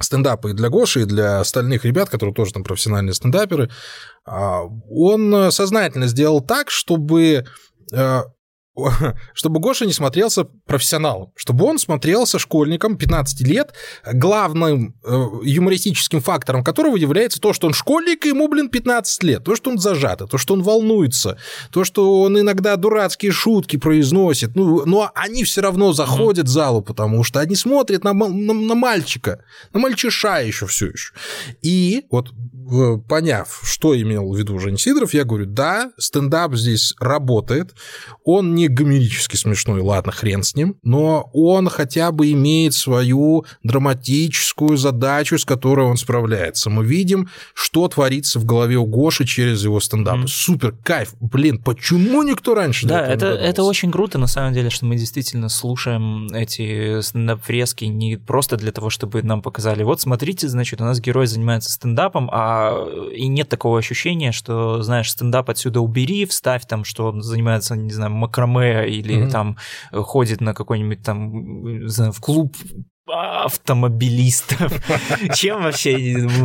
[0.00, 3.70] стендапы для Гоши, и для остальных ребят, которые тоже там профессиональные стендаперы,
[4.24, 7.44] а, он э, сознательно сделал так, чтобы
[7.92, 8.22] э,
[9.34, 13.72] чтобы Гоша не смотрелся профессионалом, чтобы он смотрелся школьником 15 лет,
[14.12, 19.44] главным э, юмористическим фактором которого является то, что он школьник, и ему, блин, 15 лет,
[19.44, 21.38] то, что он зажат, то, что он волнуется,
[21.70, 26.82] то, что он иногда дурацкие шутки произносит, ну, но они все равно заходят в залу,
[26.82, 31.12] потому что они смотрят на, на, на мальчика, на мальчиша еще все еще.
[31.62, 32.32] И вот
[33.08, 37.74] поняв, что имел в виду Жень Сидоров, я говорю, да, стендап здесь работает,
[38.24, 44.76] он не гомерически смешной, ладно, хрен с ним, но он хотя бы имеет свою драматическую
[44.76, 46.70] задачу, с которой он справляется.
[46.70, 50.18] Мы видим, что творится в голове у Гоши через его стендап.
[50.18, 50.26] Mm.
[50.28, 51.14] Супер, кайф.
[51.20, 55.48] Блин, почему никто раньше да, это, это очень круто, на самом деле, что мы действительно
[55.48, 61.00] слушаем эти стендап-фрески не просто для того, чтобы нам показали, вот смотрите, значит, у нас
[61.00, 62.53] герой занимается стендапом, а
[63.12, 67.92] и нет такого ощущения, что, знаешь, стендап отсюда убери, вставь там, что он занимается, не
[67.92, 69.30] знаю, макраме или mm-hmm.
[69.30, 69.56] там
[69.92, 72.56] ходит на какой-нибудь там, знаю, в клуб
[73.06, 74.72] автомобилистов.
[75.34, 75.92] Чем вообще...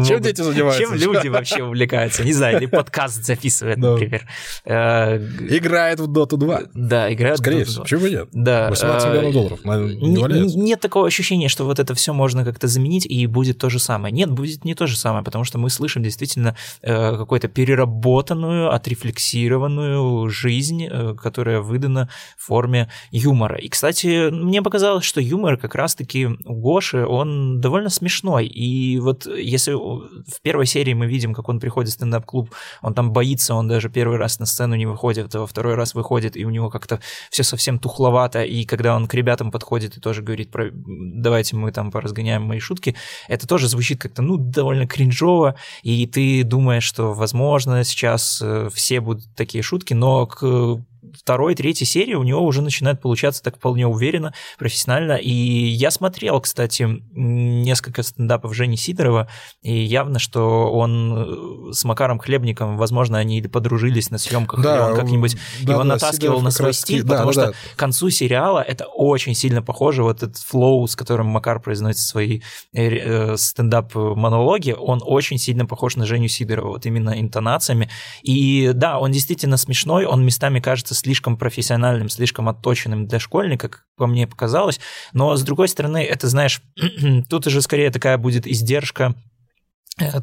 [0.06, 0.82] Чем дети занимаются?
[0.82, 2.24] Чем люди вообще увлекаются?
[2.24, 4.28] Не знаю, или подкаст записывает, например.
[4.66, 6.62] Э, играет в Dota 2.
[6.74, 8.30] Да, играет Скорее всего, почему нет?
[8.34, 8.70] Да.
[8.70, 13.06] 18 э, миллионов долларов, не Нет такого ощущения, что вот это все можно как-то заменить,
[13.06, 14.14] и будет то же самое.
[14.14, 20.30] Нет, будет не то же самое, потому что мы слышим действительно э, какую-то переработанную, отрефлексированную
[20.30, 20.88] жизнь,
[21.22, 23.58] которая выдана в форме юмора.
[23.58, 28.48] И, кстати, мне показалось, что юмор как раз-таки Гоши, он довольно смешной.
[28.48, 32.50] И вот если в первой серии мы видим, как он приходит в стендап-клуб,
[32.82, 35.94] он там боится, он даже первый раз на сцену не выходит, а во второй раз
[35.94, 40.02] выходит, и у него как-то все совсем тухловато, и когда он к ребятам подходит и
[40.02, 42.96] тоже говорит, про, давайте мы там поразгоняем мои шутки,
[43.28, 49.02] это тоже звучит как-то, ну, довольно кринжово, и ты думаешь, что, возможно, сейчас э, все
[49.02, 50.82] будут такие шутки, но к
[51.14, 55.14] второй, третьей серии у него уже начинает получаться так вполне уверенно, профессионально.
[55.14, 59.28] И я смотрел, кстати, несколько стендапов Жени Сидорова,
[59.62, 64.76] и явно, что он э, с Макаром Хлебником, возможно, они или подружились на съемках, да,
[64.76, 67.52] или он как-нибудь да, его да, натаскивал Сидоров на свой стиль, да, потому да, что
[67.52, 67.58] да.
[67.76, 72.42] к концу сериала это очень сильно похоже, вот этот флоу, с которым Макар произносит свои
[72.74, 77.90] э, э, стендап-монологи, он очень сильно похож на Женю Сидорова, вот именно интонациями.
[78.22, 83.86] И да, он действительно смешной, он местами кажется слишком профессиональным, слишком отточенным для школьника, как
[83.98, 84.80] по мне показалось.
[85.14, 86.62] Но, с другой стороны, это, знаешь,
[87.30, 89.16] тут уже скорее такая будет издержка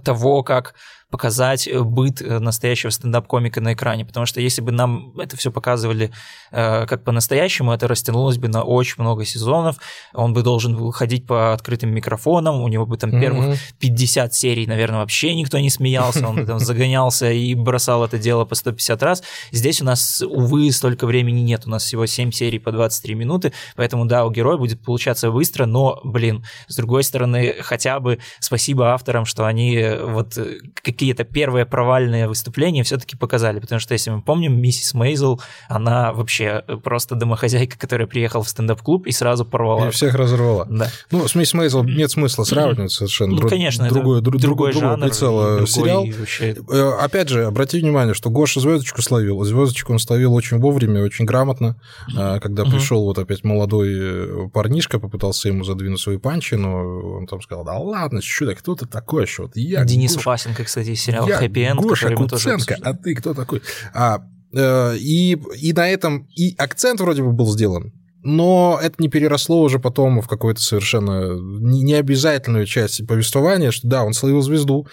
[0.04, 0.74] того, как
[1.10, 5.52] показать э, быт э, настоящего стендап-комика на экране, потому что если бы нам это все
[5.52, 6.10] показывали
[6.50, 9.76] э, как по-настоящему, это растянулось бы на очень много сезонов,
[10.12, 13.20] он бы должен был ходить по открытым микрофонам, у него бы там mm-hmm.
[13.20, 18.18] первых 50 серий, наверное, вообще никто не смеялся, он бы там загонялся и бросал это
[18.18, 19.22] дело по 150 раз.
[19.52, 23.52] Здесь у нас, увы, столько времени нет, у нас всего 7 серий по 23 минуты,
[23.76, 28.92] поэтому, да, у героя будет получаться быстро, но, блин, с другой стороны, хотя бы спасибо
[28.92, 29.65] авторам, что они
[30.02, 30.38] вот
[30.74, 36.62] какие-то первые провальные выступления все-таки показали, потому что, если мы помним, миссис Мейзел, она вообще
[36.82, 39.88] просто домохозяйка, которая приехала в стендап-клуб и сразу порвала.
[39.88, 40.66] И всех разорвала.
[40.68, 40.90] Да.
[41.10, 43.36] Ну, с миссис Мейзел нет смысла сравнивать совершенно.
[43.36, 46.06] Ну, конечно, другой, друг, другой, другой жанр, прицела другой сериал.
[46.18, 46.56] Вообще...
[46.70, 49.42] Э, опять же, обрати внимание, что Гоша звездочку словил.
[49.44, 51.76] Звездочку он ставил очень вовремя, очень грамотно.
[52.14, 57.40] Когда пришел вот опять молодой э, парнишка, попытался ему задвинуть свои панчи, но он там
[57.42, 59.42] сказал, да ладно, что кто ты такой еще?
[59.42, 60.30] Вот я Денис Гоша...
[60.30, 63.62] Васенко, кстати, сериал я End, Гоша который Куценко, а ты кто такой?
[63.94, 67.92] А, э, и, и на этом и акцент вроде бы был сделан,
[68.22, 74.14] но это не переросло уже потом в какую-то совершенно необязательную часть повествования, что да, он
[74.14, 74.88] словил звезду,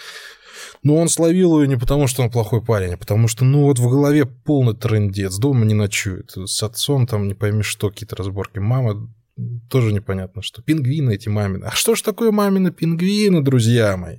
[0.84, 3.80] но он словил ее не потому, что он плохой парень, а потому что, ну, вот
[3.80, 8.60] в голове полный трендец, дома не ночует, с отцом там не пойми что, какие-то разборки,
[8.60, 9.10] мама
[9.70, 11.66] тоже непонятно, что пингвины эти мамины.
[11.66, 14.18] А что ж такое мамины пингвины, друзья мои?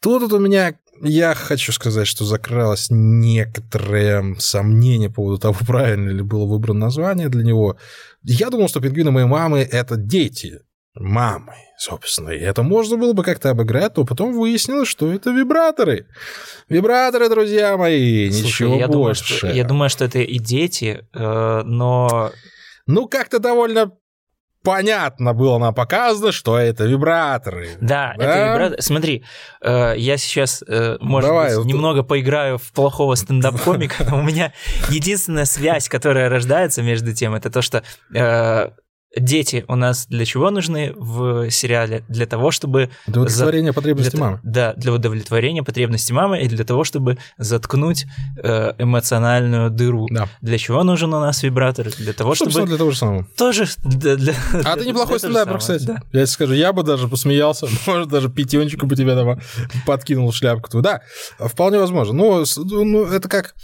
[0.00, 6.10] Тут вот у меня я хочу сказать, что закралось некоторое сомнение по поводу того, правильно
[6.10, 7.76] ли было выбрано название для него.
[8.22, 10.60] Я думал, что пингвины моей мамы— это дети
[10.94, 12.30] мамы, собственно.
[12.30, 16.06] И это можно было бы как-то обыграть, но потом выяснилось, что это вибраторы.
[16.68, 18.92] Вибраторы, друзья мои, Слушай, ничего я больше.
[18.92, 22.30] Думаю, что, я думаю, что это и дети, э, но...
[22.86, 23.92] Ну, как-то довольно
[24.64, 27.68] понятно было нам показано, что это вибраторы.
[27.80, 28.24] Да, да?
[28.24, 28.82] это вибраторы.
[28.82, 29.24] Смотри,
[29.60, 34.52] э, я сейчас, э, может Давай, быть, немного поиграю в плохого стендап-комика, но у меня
[34.88, 38.70] единственная связь, которая рождается между тем, это то, что э,
[39.16, 42.04] дети у нас для чего нужны в сериале?
[42.08, 42.90] Для того, чтобы...
[43.06, 43.74] Для удовлетворения за...
[43.74, 44.20] потребностей для...
[44.20, 44.40] мамы.
[44.42, 48.06] Да, для удовлетворения потребностей мамы и для того, чтобы заткнуть
[48.42, 50.06] э, эмоциональную дыру.
[50.10, 50.28] Да.
[50.40, 51.90] Для чего нужен у нас вибратор?
[51.90, 52.68] Для того, Собственно, чтобы...
[52.68, 53.26] для того же самого.
[53.36, 54.16] Тоже для...
[54.16, 54.34] для...
[54.64, 55.84] А ты неплохой стендапер, кстати.
[55.84, 55.94] Да.
[56.12, 59.40] Я тебе скажу, я бы даже посмеялся, может, даже пятенчику бы тебя дома
[59.86, 60.80] подкинул шляпку.
[60.80, 61.02] Да,
[61.38, 62.14] вполне возможно.
[62.14, 63.54] Ну, ну это как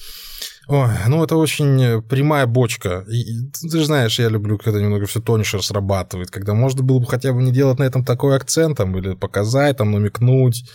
[0.70, 3.04] Ой, ну это очень прямая бочка.
[3.10, 7.06] И, ты же знаешь, я люблю, когда немного все тоньше срабатывает, когда можно было бы
[7.06, 10.70] хотя бы не делать на этом такой акцент, там, или показать, там, намекнуть,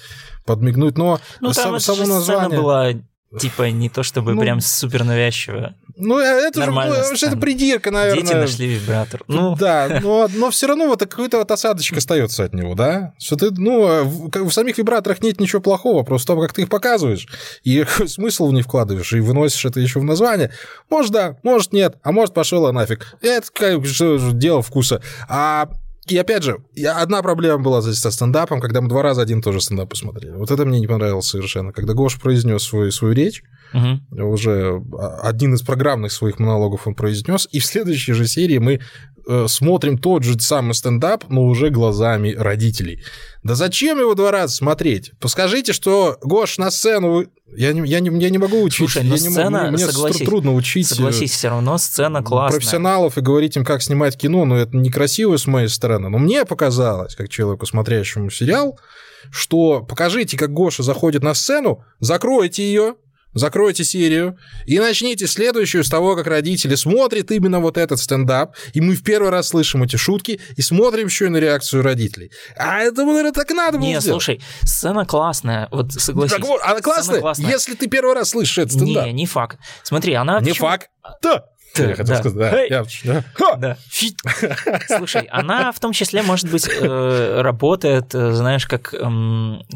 [0.46, 2.60] подмигнуть, но ну, там само, само название...
[2.60, 2.92] была
[3.40, 5.76] типа не то чтобы ну, прям супер навязчиво.
[5.98, 8.24] Ну, э, это же ну, это придирка, наверное.
[8.24, 9.24] Дети нашли вибратор.
[9.28, 9.56] Ну.
[9.56, 13.14] Да, но, но все равно вот какой-то вот осадочек остается от него, да?
[13.18, 16.64] Что ты, ну, а в, в самих вибраторах нет ничего плохого, просто то, как ты
[16.64, 17.28] их показываешь,
[17.64, 20.52] и смысл в них вкладываешь, и выносишь это еще в название.
[20.90, 23.18] Может, да, может, нет, а может, пошел нафиг.
[23.22, 23.84] Это как
[24.38, 25.02] дело вкуса.
[25.30, 25.70] А
[26.08, 29.60] и опять же, одна проблема была здесь со стендапом, когда мы два раза один тоже
[29.60, 30.36] стендап посмотрели.
[30.36, 31.72] Вот это мне не понравилось совершенно.
[31.72, 34.24] Когда Гош произнес свою, свою речь, угу.
[34.24, 34.84] уже
[35.24, 38.82] один из программных своих монологов он произнес, и в следующей же серии мы
[39.28, 43.04] э, смотрим тот же самый стендап, но уже глазами родителей.
[43.44, 45.12] Да зачем его два раза смотреть?
[45.20, 48.90] Поскажите, что Гош на сцену я не, я, не, я не могу учить.
[48.90, 50.92] Слушай, но я сцена, не, мне согласись, трудно учить.
[50.92, 52.60] Э, согласись, все равно сцена классная.
[52.60, 56.10] Профессионалов и говорить им, как снимать кино, но это некрасиво с моей стороны.
[56.10, 58.80] Но мне показалось, как человеку, смотрящему сериал,
[59.32, 62.96] что покажите, как Гоша заходит на сцену, закройте ее,
[63.36, 68.82] закройте серию и начните следующую с того, как родители смотрят именно вот этот стендап, и
[68.82, 72.32] мы в первый раз слышим эти шутки и смотрим еще и на реакцию родителей.
[72.58, 74.24] А это, наверное, так надо было Не, сделать.
[74.24, 76.38] слушай, сцена классная, вот согласись.
[76.38, 79.06] Так вот, она классная, классная, если ты первый раз слышишь этот стендап.
[79.06, 79.60] Не, не факт.
[79.84, 80.40] Смотри, она...
[80.40, 80.90] Не факт.
[81.22, 81.46] Да.
[81.78, 82.64] Я хотел сказать, да.
[82.64, 83.24] Я...
[83.58, 83.78] да.
[84.88, 88.94] Слушай, она в том числе, может быть, э, работает, э, знаешь, как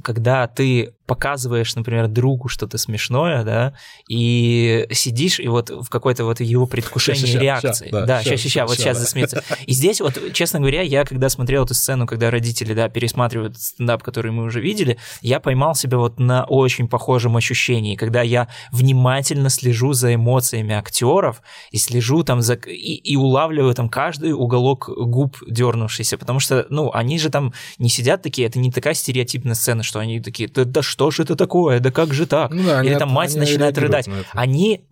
[0.03, 3.73] когда ты показываешь, например, другу что-то смешное, да,
[4.07, 7.85] и сидишь, и вот в какой-то вот его предвкушении ща, реакции.
[7.89, 9.43] Ща, да, да сейчас, сейчас, вот сейчас засмеется.
[9.65, 14.03] И здесь вот, честно говоря, я когда смотрел эту сцену, когда родители, да, пересматривают стендап,
[14.03, 19.49] который мы уже видели, я поймал себя вот на очень похожем ощущении, когда я внимательно
[19.49, 21.41] слежу за эмоциями актеров
[21.71, 22.53] и слежу там за...
[22.53, 27.89] и, и улавливаю там каждый уголок губ дернувшийся, потому что, ну, они же там не
[27.89, 31.19] сидят такие, это не такая стереотипная сцена, что они такие, да, да что что ж
[31.21, 32.51] это такое, да как же так?
[32.53, 34.09] Ну, да, Или там мать начинает рыдать.
[34.33, 34.83] Они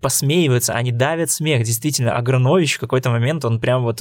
[0.00, 1.62] посмеиваются, они давят смех.
[1.62, 4.00] Действительно, Агранович в какой-то момент, он прям вот,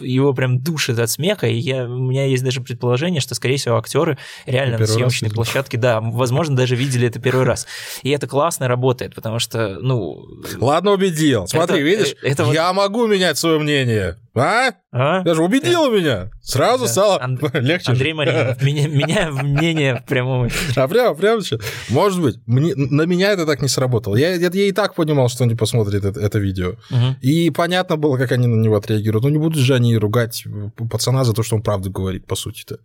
[0.00, 3.76] его прям душит от смеха, и я, у меня есть даже предположение, что, скорее всего,
[3.76, 7.68] актеры реально на съемочной площадке, да, возможно, даже видели это первый раз.
[8.02, 10.24] И это классно работает, потому что, ну...
[10.58, 11.46] Ладно, убедил.
[11.46, 12.76] Смотри, это, видишь, это я вот...
[12.82, 14.16] могу менять свое мнение.
[14.34, 14.70] А?
[14.92, 15.22] а?
[15.22, 15.96] Даже убедила да.
[15.96, 16.30] меня.
[16.40, 16.90] Сразу да.
[16.90, 17.54] стало Анд...
[17.54, 17.90] легче.
[17.90, 21.60] Андрей Маринов, меня, меня мнение в прямом А прямо, прямо сейчас.
[21.88, 24.16] Может быть, мне, на меня это так не сработало.
[24.16, 26.70] Я, я, я и так понимал, что он не посмотрит это, это видео.
[26.90, 27.16] Угу.
[27.22, 29.24] И понятно было, как они на него отреагируют.
[29.24, 30.44] Ну, не будут же они ругать
[30.90, 32.78] пацана за то, что он правду говорит, по сути-то.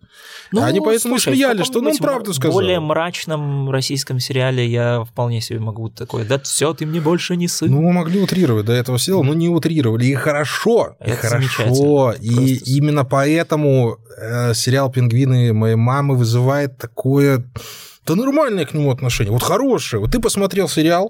[0.52, 2.52] Ну, они поэтому слушай, смеялись, что ну, он правду сказал.
[2.52, 7.36] В более мрачном российском сериале я вполне себе могу такое, да все, ты мне больше
[7.36, 7.70] не сын.
[7.70, 10.06] Ну, могли утрировать до этого села, но не утрировали.
[10.06, 10.96] И хорошо.
[11.00, 11.35] Это и хорошо.
[12.20, 17.44] И именно поэтому э, сериал «Пингвины моей мамы» вызывает такое
[18.06, 20.00] да нормальное к нему отношение, вот хорошее.
[20.00, 21.10] Вот ты посмотрел сериал,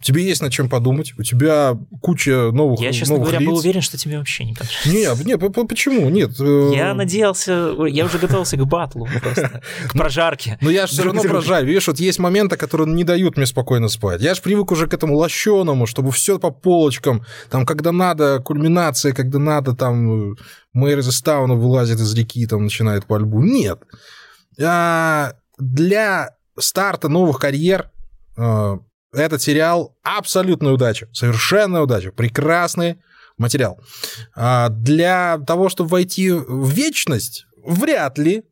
[0.00, 3.48] тебе есть над чем подумать, у тебя куча новых Я, честно новых говоря, лиц.
[3.48, 4.88] был уверен, что тебе вообще не понравится.
[4.88, 6.10] Нет, нет, почему?
[6.10, 6.32] Нет.
[6.40, 10.58] Э, я надеялся, я уже готовился к батлу просто, к прожарке.
[10.60, 11.68] Но я же все равно прожарю.
[11.68, 14.20] Видишь, вот есть моменты, которые не дают мне спокойно спать.
[14.20, 19.12] Я же привык уже к этому лощеному, чтобы все по полочкам, там, когда надо кульминация,
[19.12, 20.36] когда надо, там,
[20.72, 23.42] мэр из вылазит из реки, там, начинает пальбу.
[23.42, 23.78] Нет.
[24.60, 27.90] А, для старта новых карьер
[28.36, 28.78] э,
[29.12, 32.98] этот сериал абсолютная удача, совершенная удача, прекрасный
[33.38, 33.80] материал.
[34.34, 38.44] А для того, чтобы войти в вечность, вряд ли,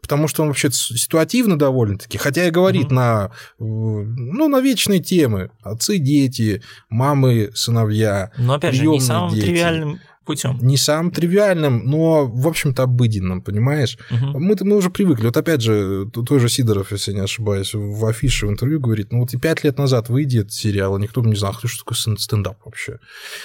[0.00, 2.94] потому что он вообще ситуативно довольно-таки, хотя и говорит mm-hmm.
[2.94, 5.50] на, ну, на вечные темы.
[5.62, 9.46] Отцы, дети, мамы, сыновья, Но, опять же, не самым дети.
[9.46, 10.58] тривиальным путем.
[10.60, 13.98] Не самым тривиальным, но, в общем-то, обыденным, понимаешь?
[14.10, 14.38] Угу.
[14.38, 15.26] Мы, мы уже привыкли.
[15.26, 19.20] Вот опять же, той же Сидоров, если не ошибаюсь, в афише, в интервью говорит, ну
[19.20, 22.58] вот и пять лет назад выйдет сериал, и никто бы не знал, что такое стендап
[22.64, 22.98] вообще.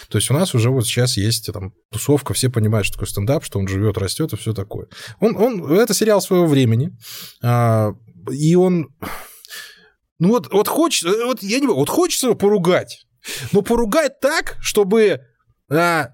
[0.09, 3.43] То есть у нас уже вот сейчас есть там тусовка, все понимают, что такое стендап,
[3.43, 4.87] что он живет, растет и все такое.
[5.19, 6.91] Он, он, это сериал своего времени,
[7.41, 7.93] а,
[8.31, 8.89] и он...
[10.19, 13.05] Ну вот, вот хочется, вот я не вот хочется его поругать,
[13.51, 15.21] но поругать так, чтобы
[15.69, 16.09] а,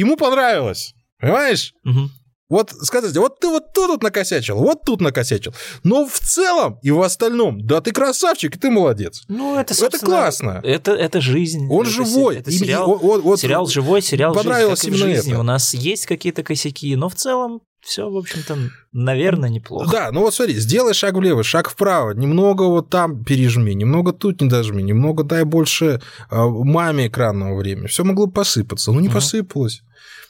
[0.00, 0.94] ему понравилось.
[1.18, 1.72] Понимаешь?
[1.84, 2.10] Угу.
[2.48, 5.52] Вот сказать, вот ты вот тут вот накосячил, вот тут накосячил.
[5.82, 9.22] Но в целом и в остальном, да ты красавчик, и ты молодец.
[9.26, 10.60] Ну, это, это классно.
[10.62, 11.66] Это, это жизнь.
[11.68, 12.36] Он это, живой.
[12.36, 15.32] Это сериал, и, вот, вот, сериал живой, сериал понравилось жизнь, как и в жизни.
[15.32, 15.40] Это.
[15.40, 18.58] У нас есть какие-то косяки, но в целом все, в общем-то,
[18.92, 19.88] наверное, неплохо.
[19.90, 24.40] Да, ну вот смотри, сделай шаг влево, шаг вправо, немного вот там пережми, немного тут
[24.40, 27.86] не дожми, немного дай больше э, маме экранного времени.
[27.86, 29.14] Все могло посыпаться, но не угу.
[29.14, 29.82] посыпалось.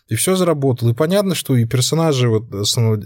[0.08, 0.90] И все заработало.
[0.90, 2.44] И понятно, что и персонажи, вот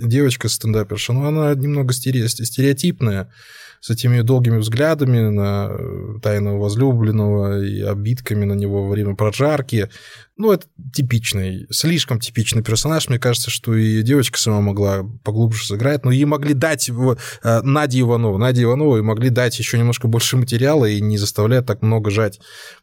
[0.06, 3.30] девочка стендаперша, ну, она немного стереотипная
[3.80, 5.70] с этими долгими взглядами на
[6.22, 9.88] тайного возлюбленного и обидками на него во время прожарки.
[10.40, 13.10] Ну, это типичный, слишком типичный персонаж.
[13.10, 18.00] Мне кажется, что и девочка сама могла поглубже сыграть, но ей могли дать э, Наде
[18.00, 22.40] Иванову, Наде Ивановой могли дать еще немножко больше материала и не заставлять так много жать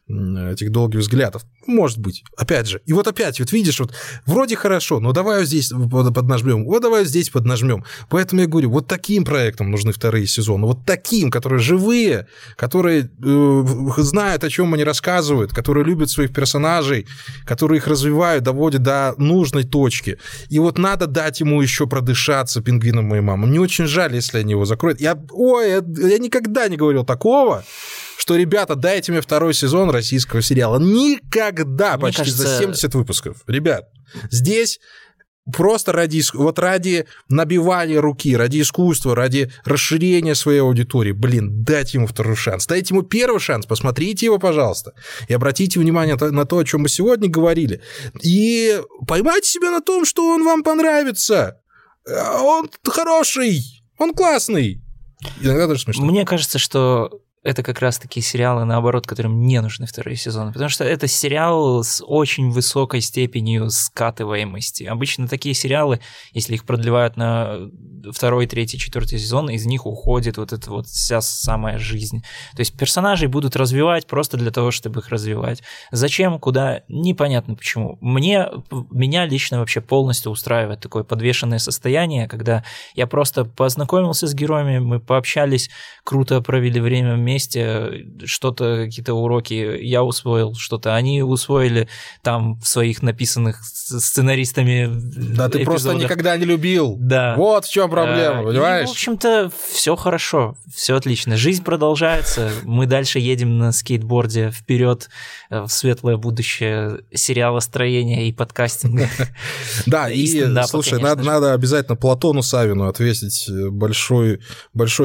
[0.08, 1.44] этих долгих взглядов.
[1.66, 2.22] Может быть.
[2.36, 2.80] Опять же.
[2.86, 3.92] И вот опять, вот видишь, вот
[4.24, 7.84] вроде хорошо, но давай вот здесь поднажмем, вот давай вот здесь поднажмем.
[8.08, 10.66] Поэтому я говорю, вот таким проектам нужны вторые сезоны.
[10.66, 13.64] Вот таким, которые живые, которые э,
[13.98, 17.06] знают, о чем они рассказывают, которые любят своих персонажей,
[17.48, 20.18] которые их развивают, доводят до нужной точки.
[20.50, 23.46] И вот надо дать ему еще продышаться пингвином моей мамы.
[23.46, 25.00] Мне очень жаль, если они его закроют.
[25.00, 25.76] Я, ой, я,
[26.08, 27.64] я никогда не говорил такого,
[28.18, 30.78] что, ребята, дайте мне второй сезон российского сериала.
[30.78, 32.42] Никогда Мне почти кажется...
[32.42, 33.38] за 70 выпусков.
[33.46, 33.88] Ребят,
[34.30, 34.78] здесь
[35.52, 42.06] просто ради, вот ради набивания руки, ради искусства, ради расширения своей аудитории, блин, дайте ему
[42.06, 42.66] второй шанс.
[42.66, 44.94] Дайте ему первый шанс, посмотрите его, пожалуйста,
[45.28, 47.80] и обратите внимание на то, о чем мы сегодня говорили,
[48.22, 51.60] и поймайте себя на том, что он вам понравится.
[52.06, 54.82] Он хороший, он классный.
[55.40, 56.06] Иногда даже смешно.
[56.06, 60.52] Мне кажется, что это как раз такие сериалы, наоборот, которым не нужны вторые сезоны.
[60.52, 64.84] Потому что это сериал с очень высокой степенью скатываемости.
[64.84, 66.00] Обычно такие сериалы,
[66.32, 67.70] если их продлевают на
[68.12, 72.22] второй, третий, четвертый сезон, из них уходит вот эта вот вся самая жизнь.
[72.54, 75.62] То есть персонажей будут развивать просто для того, чтобы их развивать.
[75.90, 77.98] Зачем, куда, непонятно почему.
[78.00, 78.48] Мне,
[78.90, 82.64] меня лично вообще полностью устраивает такое подвешенное состояние, когда
[82.94, 85.70] я просто познакомился с героями, мы пообщались,
[86.04, 91.88] круто провели время вместе, что-то, какие-то уроки я усвоил, что-то они усвоили
[92.22, 94.88] там в своих написанных сценаристами
[95.34, 96.96] Да ты просто никогда не любил.
[96.98, 97.34] Да.
[97.36, 98.84] Вот в чем проблема, а, понимаешь?
[98.84, 101.36] И, в общем-то, все хорошо, все отлично.
[101.36, 105.10] Жизнь продолжается, мы дальше едем на скейтборде вперед
[105.50, 109.08] э, в светлое будущее сериала строения и подкастинга.
[109.86, 110.26] Да, и
[110.66, 114.40] слушай, надо обязательно Платону Савину ответить большое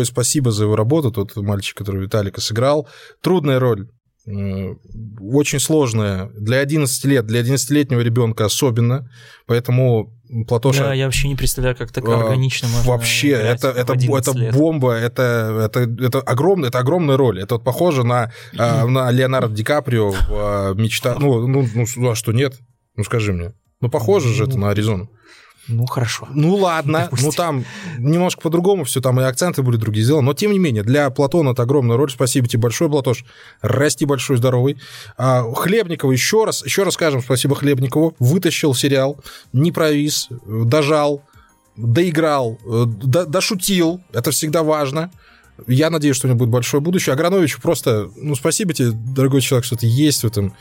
[0.06, 2.88] спасибо за его работу, тот мальчик, который Виталика сыграл.
[3.22, 3.88] Трудная роль,
[4.26, 6.30] очень сложная.
[6.38, 9.10] Для 11 лет, для 11-летнего ребенка особенно.
[9.48, 10.14] Поэтому
[10.48, 10.86] Платоша...
[10.86, 15.70] Да, я вообще не представляю, как так органично можно Вообще, это, это, это бомба, это,
[15.72, 17.40] это, это, огромная, это огромная роль.
[17.40, 21.18] Это вот похоже на, а, на Леонардо Ди Каприо в «Мечта».
[21.20, 22.56] Ну, ну, ну, а что, нет?
[22.96, 23.54] Ну, скажи мне.
[23.82, 25.12] Ну, похоже же это на Аризону.
[25.68, 26.28] Ну, хорошо.
[26.34, 27.04] Ну, ладно.
[27.04, 27.28] Допустим.
[27.28, 27.66] Ну, там
[27.98, 30.26] немножко по-другому все, там и акценты были другие сделаны.
[30.26, 32.12] Но, тем не менее, для Платона это огромная роль.
[32.12, 33.24] Спасибо тебе большое, Платош.
[33.62, 34.78] Расти большой, здоровый.
[35.18, 38.16] А, Хлебникову еще раз, еще раз скажем спасибо Хлебникову.
[38.20, 39.18] Вытащил сериал,
[39.54, 41.24] не провис, дожал,
[41.78, 44.02] доиграл, э, дошутил.
[44.12, 45.12] Это всегда важно.
[45.68, 47.14] Я надеюсь, что у него будет большое будущее.
[47.14, 50.54] Агранович просто, ну, спасибо тебе, дорогой человек, что ты есть в этом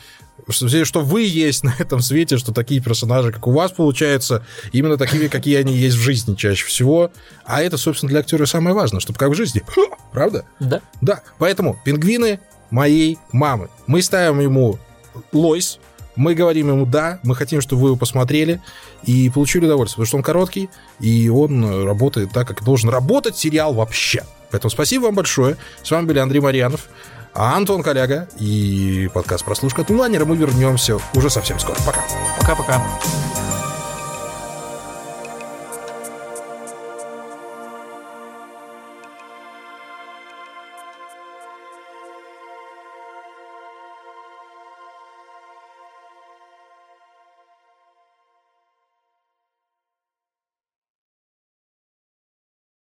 [0.48, 4.96] что, что вы есть на этом свете, что такие персонажи, как у вас, получаются именно
[4.96, 7.10] такими, какие они есть в жизни чаще всего.
[7.44, 9.62] А это, собственно, для актера самое важное, чтобы как в жизни.
[10.12, 10.44] Правда?
[10.60, 10.80] Да.
[11.00, 11.22] Да.
[11.38, 12.40] Поэтому пингвины
[12.70, 13.68] моей мамы.
[13.86, 14.78] Мы ставим ему
[15.32, 15.78] Лойс,
[16.16, 18.60] мы говорим ему «да», мы хотим, чтобы вы его посмотрели
[19.04, 20.68] и получили удовольствие, потому что он короткий,
[21.00, 24.22] и он работает так, как должен работать сериал вообще.
[24.52, 25.56] Поэтому спасибо вам большое.
[25.82, 26.82] С вами были Андрей Марьянов.
[27.34, 30.26] А Антон Коляга и подкаст «Прослушка от онлайнера».
[30.26, 31.78] Мы вернемся уже совсем скоро.
[31.86, 32.04] Пока.
[32.38, 32.82] Пока-пока.